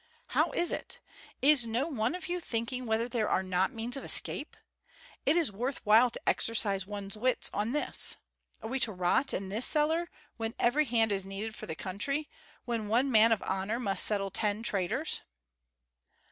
[0.29, 0.99] "How is it?
[1.43, 4.57] Is no one of you thinking whether there are not means of escape?
[5.27, 8.17] It is worth while to exercise one's wits on this.
[8.63, 12.27] Are we to rot in this cellar, when every hand is needed for the country,
[12.65, 15.21] when one man of honor must settle ten traitors?"